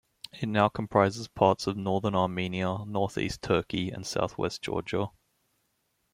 It 0.33 0.47
now 0.49 0.67
comprises 0.67 1.27
parts 1.27 1.67
of 1.67 1.77
northern 1.77 2.15
Armenia, 2.15 2.85
northeast 2.87 3.43
Turkey, 3.43 3.91
and 3.91 4.03
southwest 4.03 4.63
Georgia. 4.63 5.11